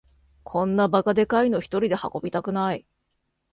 [0.43, 2.87] こんなバカでかいのひとりで運びたくない